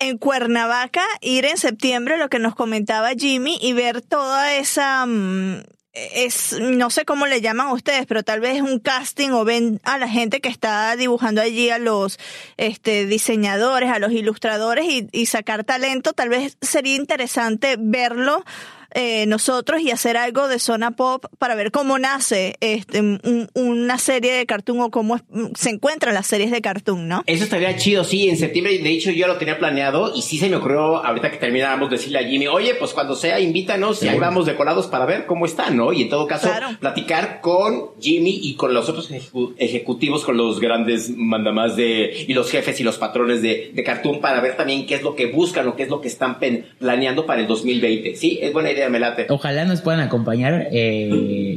En 0.00 0.16
Cuernavaca, 0.16 1.04
ir 1.20 1.44
en 1.44 1.58
septiembre, 1.58 2.16
lo 2.16 2.30
que 2.30 2.38
nos 2.38 2.54
comentaba 2.54 3.10
Jimmy, 3.10 3.58
y 3.60 3.74
ver 3.74 4.00
toda 4.00 4.56
esa... 4.56 5.04
mm, 5.06 5.62
es, 5.92 6.58
no 6.58 6.88
sé 6.88 7.04
cómo 7.04 7.26
le 7.26 7.40
llaman 7.40 7.68
ustedes, 7.68 8.06
pero 8.06 8.22
tal 8.22 8.40
vez 8.40 8.62
un 8.62 8.78
casting 8.78 9.30
o 9.30 9.44
ven 9.44 9.80
a 9.84 9.98
la 9.98 10.08
gente 10.08 10.40
que 10.40 10.48
está 10.48 10.96
dibujando 10.96 11.42
allí, 11.42 11.68
a 11.68 11.78
los 11.78 12.18
este, 12.56 13.04
diseñadores, 13.06 13.90
a 13.90 13.98
los 13.98 14.12
ilustradores 14.12 14.86
y, 14.86 15.08
y 15.12 15.26
sacar 15.26 15.64
talento. 15.64 16.12
Tal 16.12 16.28
vez 16.30 16.56
sería 16.62 16.96
interesante 16.96 17.76
verlo 17.78 18.44
eh, 18.94 19.26
nosotros 19.26 19.80
y 19.80 19.90
hacer 19.90 20.16
algo 20.16 20.48
de 20.48 20.58
zona 20.58 20.92
pop 20.92 21.24
para 21.38 21.54
ver 21.54 21.70
cómo 21.70 21.98
nace 21.98 22.56
este, 22.60 23.00
un- 23.00 23.48
una 23.54 23.98
serie 23.98 24.32
de 24.32 24.46
cartoon 24.46 24.80
o 24.80 24.90
cómo 24.90 25.16
es- 25.16 25.22
se 25.54 25.70
encuentran 25.70 26.14
las 26.14 26.26
series 26.26 26.50
de 26.50 26.60
cartoon, 26.60 27.08
¿no? 27.08 27.22
Eso 27.26 27.44
estaría 27.44 27.76
chido, 27.76 28.04
sí, 28.04 28.28
en 28.28 28.36
septiembre, 28.36 28.78
de 28.78 28.90
hecho 28.90 29.10
yo 29.10 29.26
lo 29.26 29.36
tenía 29.36 29.58
planeado 29.58 30.12
y 30.14 30.22
sí 30.22 30.38
se 30.38 30.48
me 30.48 30.56
ocurrió 30.56 31.04
ahorita 31.04 31.30
que 31.30 31.36
termináramos 31.38 31.90
decirle 31.90 32.18
a 32.18 32.24
Jimmy, 32.24 32.46
oye, 32.48 32.74
pues 32.74 32.92
cuando 32.92 33.14
sea 33.16 33.40
invítanos 33.40 34.02
y 34.02 34.08
ahí 34.08 34.18
vamos 34.18 34.46
de 34.46 34.56
colados 34.56 34.86
para 34.86 35.04
ver 35.06 35.26
cómo 35.26 35.46
está, 35.46 35.70
¿no? 35.70 35.92
Y 35.92 36.02
en 36.02 36.08
todo 36.08 36.26
caso, 36.26 36.48
Claro. 36.48 36.68
platicar 36.80 37.40
con 37.40 37.90
Jimmy 38.00 38.38
y 38.42 38.54
con 38.54 38.74
los 38.74 38.88
otros 38.88 39.10
ejecu- 39.10 39.54
ejecutivos, 39.58 40.24
con 40.24 40.36
los 40.36 40.60
grandes 40.60 41.10
mandamás 41.16 41.76
de, 41.76 42.24
y 42.28 42.34
los 42.34 42.50
jefes 42.50 42.80
y 42.80 42.82
los 42.82 42.98
patrones 42.98 43.42
de, 43.42 43.70
de 43.74 43.84
Cartoon 43.84 44.20
para 44.20 44.40
ver 44.40 44.56
también 44.56 44.86
qué 44.86 44.94
es 44.94 45.02
lo 45.02 45.14
que 45.14 45.26
buscan 45.26 45.66
o 45.68 45.76
qué 45.76 45.84
es 45.84 45.88
lo 45.88 46.00
que 46.00 46.08
están 46.08 46.38
pen- 46.38 46.66
planeando 46.78 47.26
para 47.26 47.40
el 47.40 47.46
2020. 47.46 48.16
Sí, 48.16 48.38
es 48.40 48.52
buena 48.52 48.70
idea, 48.72 48.79
me 48.88 48.98
late. 48.98 49.26
Ojalá 49.28 49.64
nos 49.64 49.80
puedan 49.80 50.00
acompañar. 50.00 50.68
eh, 50.70 51.08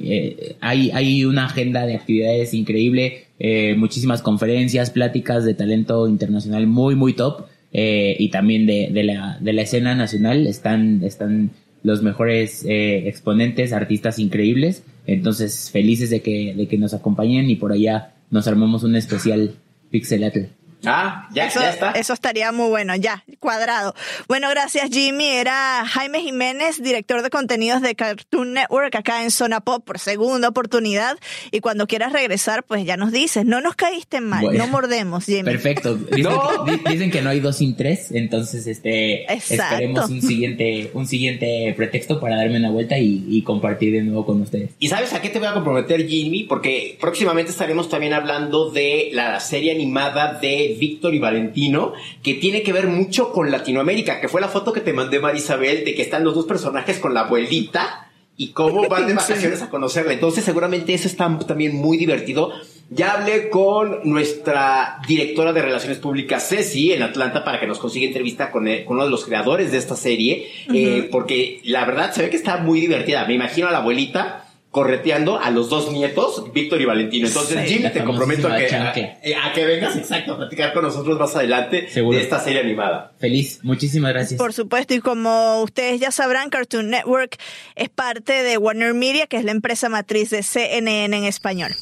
eh, 0.03 0.55
hay, 0.59 0.91
hay 0.91 1.25
una 1.25 1.45
agenda 1.45 1.85
de 1.85 1.95
actividades 1.95 2.53
increíble, 2.53 3.25
eh, 3.39 3.75
muchísimas 3.77 4.21
conferencias, 4.21 4.89
pláticas 4.89 5.45
de 5.45 5.53
talento 5.53 6.07
internacional 6.07 6.67
muy, 6.67 6.95
muy 6.95 7.13
top. 7.13 7.45
y 7.71 8.29
también 8.29 8.67
de, 8.67 8.89
de 8.91 9.03
la, 9.03 9.37
de 9.39 9.53
la 9.53 9.63
escena 9.63 9.95
nacional 9.95 10.45
están, 10.45 11.03
están 11.03 11.49
los 11.81 12.03
mejores 12.03 12.63
exponentes, 12.67 13.73
artistas 13.73 14.19
increíbles. 14.19 14.83
Entonces, 15.07 15.71
felices 15.71 16.09
de 16.11 16.21
que, 16.21 16.53
de 16.55 16.67
que 16.67 16.77
nos 16.77 16.93
acompañen 16.93 17.49
y 17.49 17.55
por 17.55 17.71
allá 17.71 18.13
nos 18.29 18.47
armamos 18.47 18.83
un 18.83 18.95
especial 18.95 19.55
Pixelatl. 19.89 20.45
Ah, 20.85 21.27
ya, 21.33 21.47
Eso, 21.47 21.59
ya 21.61 21.69
está. 21.71 21.91
eso 21.91 22.13
estaría 22.13 22.51
muy 22.51 22.69
bueno, 22.69 22.95
ya, 22.95 23.23
cuadrado. 23.39 23.93
Bueno, 24.27 24.49
gracias 24.49 24.89
Jimmy. 24.91 25.27
Era 25.29 25.83
Jaime 25.85 26.21
Jiménez, 26.21 26.81
director 26.81 27.21
de 27.21 27.29
contenidos 27.29 27.81
de 27.81 27.95
Cartoon 27.95 28.53
Network 28.53 28.95
acá 28.95 29.23
en 29.23 29.31
Zona 29.31 29.61
Pop 29.61 29.83
por 29.85 29.99
segunda 29.99 30.47
oportunidad. 30.49 31.17
Y 31.51 31.59
cuando 31.61 31.87
quieras 31.87 32.11
regresar, 32.13 32.63
pues 32.63 32.85
ya 32.85 32.97
nos 32.97 33.11
dices, 33.11 33.45
no 33.45 33.61
nos 33.61 33.75
caíste 33.75 34.21
mal, 34.21 34.43
Bueno. 34.43 34.59
no 34.65 34.67
mordemos, 34.71 35.25
Jimmy. 35.25 35.43
Perfecto. 35.43 35.95
Dicen, 35.95 36.23
No. 36.23 36.65
di- 36.65 36.81
dicen 36.91 37.11
que 37.11 37.21
no 37.21 37.29
hay 37.29 37.39
dos 37.39 37.57
sin 37.57 37.75
tres, 37.75 38.11
entonces 38.11 38.67
este 38.67 39.23
Exacto. 39.33 39.63
esperemos 39.63 40.09
un 40.09 40.21
siguiente, 40.21 40.91
un 40.93 41.07
siguiente 41.07 41.73
pretexto 41.77 42.19
para 42.19 42.35
darme 42.37 42.57
una 42.57 42.71
vuelta 42.71 42.97
y, 42.97 43.25
y 43.29 43.41
compartir 43.43 43.93
de 43.93 44.01
nuevo 44.01 44.25
con 44.25 44.41
ustedes. 44.41 44.71
¿Y 44.79 44.87
sabes 44.89 45.13
a 45.13 45.21
qué 45.21 45.29
te 45.29 45.39
voy 45.39 45.47
a 45.47 45.53
comprometer, 45.53 46.07
Jimmy? 46.07 46.43
Porque 46.43 46.97
próximamente 46.99 47.51
estaremos 47.51 47.89
también 47.89 48.13
hablando 48.13 48.69
de 48.71 49.09
la 49.13 49.39
serie 49.39 49.71
animada 49.71 50.39
de 50.39 50.72
Víctor 50.79 51.13
y 51.13 51.19
Valentino, 51.19 51.93
que 52.21 52.35
tiene 52.35 52.61
que 52.63 52.73
ver 52.73 52.87
mucho 52.87 53.31
con 53.31 53.49
Latinoamérica, 53.51 54.19
que 54.21 54.27
fue 54.29 54.41
la 54.41 54.47
foto 54.49 54.73
que 54.73 54.81
te 54.81 54.93
mandé, 54.93 55.19
Marisabel, 55.19 55.83
de 55.85 55.95
que 55.95 56.01
están 56.01 56.23
los 56.23 56.35
dos 56.35 56.45
personajes 56.45 56.99
con 56.99 57.13
la 57.13 57.21
abuelita 57.21 58.09
y 58.37 58.49
cómo 58.49 58.81
van 58.89 59.07
de 59.07 59.13
vacaciones 59.13 59.61
a 59.61 59.69
conocerla. 59.69 60.13
Entonces, 60.13 60.43
seguramente 60.43 60.93
eso 60.93 61.07
está 61.07 61.37
también 61.47 61.75
muy 61.75 61.97
divertido. 61.97 62.51
Ya 62.89 63.13
hablé 63.13 63.49
con 63.49 64.01
nuestra 64.03 64.99
directora 65.07 65.53
de 65.53 65.61
Relaciones 65.61 65.97
Públicas, 65.99 66.47
Ceci, 66.49 66.91
en 66.93 67.01
Atlanta, 67.01 67.43
para 67.43 67.59
que 67.59 67.65
nos 67.67 67.79
consiga 67.79 68.05
entrevista 68.05 68.51
con, 68.51 68.67
el- 68.67 68.83
con 68.85 68.97
uno 68.97 69.05
de 69.05 69.11
los 69.11 69.25
creadores 69.25 69.71
de 69.71 69.77
esta 69.77 69.95
serie, 69.95 70.47
eh, 70.73 71.07
porque 71.11 71.59
la 71.63 71.85
verdad 71.85 72.11
se 72.13 72.21
ve 72.23 72.29
que 72.29 72.35
está 72.37 72.57
muy 72.57 72.81
divertida. 72.81 73.25
Me 73.25 73.33
imagino 73.33 73.67
a 73.67 73.71
la 73.71 73.79
abuelita 73.79 74.42
correteando 74.73 75.39
a 75.39 75.51
los 75.51 75.69
dos 75.69 75.91
nietos, 75.91 76.51
Víctor 76.51 76.81
y 76.81 76.85
Valentino. 76.85 77.27
Entonces, 77.27 77.59
Sí. 77.69 77.75
Jimmy, 77.75 77.91
te 77.91 78.03
comprometo 78.03 78.47
a 78.47 78.57
que, 78.57 78.67
famosísima 78.67 79.45
a, 79.45 79.53
que 79.53 79.65
vengas 79.65 79.95
exacto 79.95 80.33
a 80.33 80.37
platicar 80.37 80.73
con 80.73 80.81
nosotros 80.83 81.19
más 81.19 81.35
adelante 81.35 81.87
Seguro. 81.91 82.17
de 82.17 82.23
esta 82.23 82.39
serie 82.39 82.59
animada. 82.61 83.13
Feliz, 83.19 83.59
muchísimas 83.61 84.11
gracias. 84.13 84.39
Por 84.39 84.51
supuesto, 84.51 84.95
y 84.95 84.99
como 84.99 85.61
ustedes 85.61 85.99
ya 85.99 86.09
sabrán, 86.09 86.49
Cartoon 86.49 86.89
Network 86.89 87.37
es 87.75 87.89
parte 87.89 88.33
de 88.41 88.57
Warner 88.57 88.95
Media, 88.95 89.27
que 89.27 89.37
es 89.37 89.43
la 89.43 89.51
empresa 89.51 89.89
matriz 89.89 90.31
de 90.31 90.41
CNN 90.41 91.15
en 91.15 91.23
español. 91.25 91.75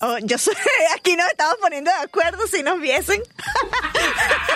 Oh, 0.00 0.18
yo 0.22 0.38
soy, 0.38 0.54
aquí 0.96 1.16
nos 1.16 1.26
estamos 1.28 1.56
poniendo 1.60 1.90
de 1.90 2.04
acuerdo 2.04 2.46
si 2.46 2.62
nos 2.62 2.80
viesen. 2.80 3.20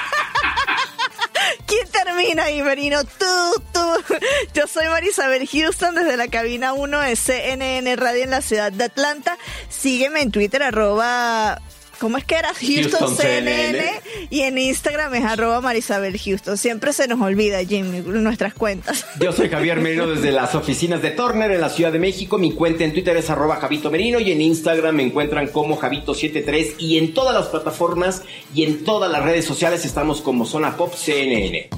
¿Quién 1.67 1.89
termina 1.89 2.45
ahí, 2.45 2.63
Merino? 2.63 3.03
Tú, 3.05 3.63
tú. 3.73 4.17
Yo 4.55 4.67
soy 4.67 4.87
Marisabel 4.87 5.47
Houston 5.49 5.95
desde 5.97 6.17
la 6.17 6.29
cabina 6.29 6.73
1 6.73 7.01
de 7.01 7.17
CNN 7.17 7.97
Radio 7.97 8.25
en 8.25 8.31
la 8.31 8.41
ciudad 8.41 8.71
de 8.71 8.85
Atlanta. 8.85 9.37
Sígueme 9.69 10.21
en 10.21 10.31
Twitter, 10.31 10.63
arroba... 10.63 11.61
¿Cómo 11.99 12.19
es 12.19 12.25
que 12.25 12.37
era? 12.37 12.53
Houston, 12.55 13.01
Houston 13.01 13.17
CNN. 13.17 13.79
CNN. 13.79 14.03
Y 14.31 14.41
en 14.43 14.59
Instagram 14.59 15.15
es 15.15 15.25
arroba 15.25 15.61
Marisabel 15.61 16.19
Houston. 16.19 16.59
Siempre 16.59 16.93
se 16.93 17.09
nos 17.09 17.21
olvida, 17.21 17.65
Jimmy, 17.65 18.01
nuestras 18.01 18.55
cuentas. 18.55 19.07
Yo 19.21 19.33
soy 19.33 19.49
Javier 19.49 19.81
Merino 19.81 20.07
desde 20.07 20.33
las 20.33 20.55
oficinas 20.55 21.03
de 21.03 21.11
Turner 21.11 21.51
en 21.51 21.61
la 21.61 21.71
Ciudad 21.71 21.93
de 21.93 21.99
México. 21.99 22.39
Mi 22.39 22.53
cuenta 22.53 22.85
en 22.85 22.93
Twitter 22.93 23.17
es 23.17 23.31
arroba 23.31 23.57
Javito 23.57 23.91
Merino 23.91 24.21
y 24.21 24.33
en 24.33 24.41
Instagram 24.41 24.97
me 24.97 25.05
encuentran 25.05 25.49
como 25.49 25.79
Javito73 25.79 26.75
y 26.79 26.99
en 26.99 27.15
todas 27.15 27.35
las 27.35 27.47
plataformas 27.47 28.23
y 28.55 28.65
en 28.65 28.85
todas 28.85 29.11
las 29.11 29.23
redes 29.23 29.45
sociales 29.45 29.85
estamos 29.85 30.21
como 30.21 30.45
Zona 30.45 30.77
Pop 30.77 30.95
CNN. 30.95 31.71